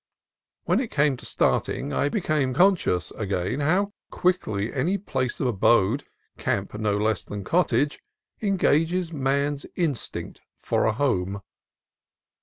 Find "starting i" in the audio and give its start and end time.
1.27-2.09